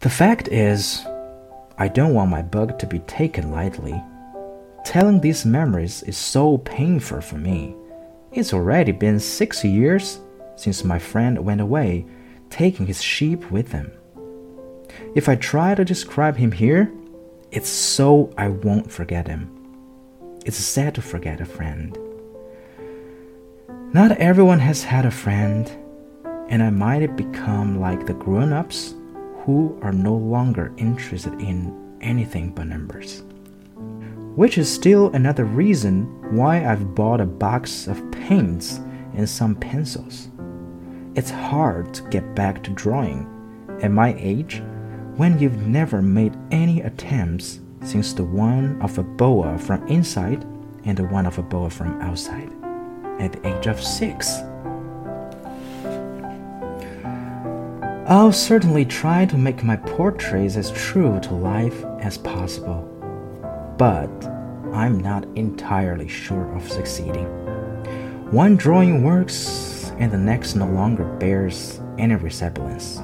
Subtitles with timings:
[0.00, 1.04] The fact is,
[1.76, 4.02] I don't want my bug to be taken lightly.
[4.82, 7.76] Telling these memories is so painful for me.
[8.32, 10.20] It's already been six years
[10.56, 12.06] since my friend went away,
[12.48, 13.92] taking his sheep with him.
[15.14, 16.90] If I try to describe him here,
[17.50, 19.50] it's so I won't forget him.
[20.46, 21.94] It's sad to forget a friend.
[23.92, 25.70] Not everyone has had a friend,
[26.48, 28.94] and I might have become like the grown ups
[29.44, 33.22] who are no longer interested in anything but numbers.
[34.36, 38.80] Which is still another reason why I've bought a box of paints
[39.14, 40.28] and some pencils.
[41.14, 43.26] It's hard to get back to drawing
[43.82, 44.62] at my age
[45.16, 50.44] when you've never made any attempts since the one of a boa from inside
[50.84, 52.50] and the one of a boa from outside
[53.18, 54.40] at the age of six.
[58.10, 62.82] I'll certainly try to make my portraits as true to life as possible,
[63.78, 64.10] but
[64.72, 67.26] I'm not entirely sure of succeeding.
[68.32, 72.98] One drawing works and the next no longer bears any resemblance.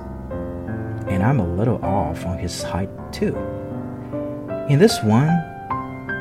[1.06, 3.36] And I'm a little off on his height too.
[4.69, 5.28] In this one,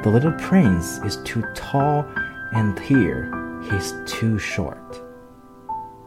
[0.04, 2.06] the little prince is too tall,
[2.54, 3.32] and here
[3.68, 5.02] he's too short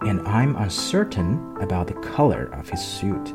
[0.02, 3.34] and I'm uncertain about the color of his suit.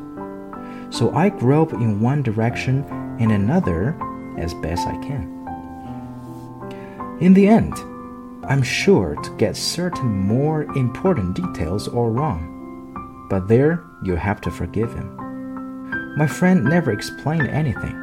[0.90, 2.84] So I grope in one direction
[3.20, 3.96] and another
[4.38, 5.30] as best I can.
[7.20, 7.74] In the end,
[8.46, 13.26] I'm sure to get certain more important details all wrong.
[13.30, 15.16] But there, you have to forgive him.
[16.16, 18.00] My friend never explained anything.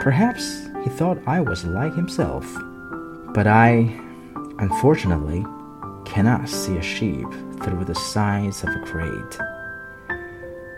[0.00, 2.46] Perhaps he thought I was like himself.
[3.34, 3.94] But I,
[4.58, 5.44] unfortunately,
[6.10, 7.26] cannot see a sheep
[7.62, 9.38] through the sides of a crate.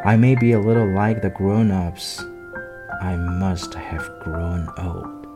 [0.05, 2.23] I may be a little like the grown ups.
[3.01, 5.32] I must have grown old.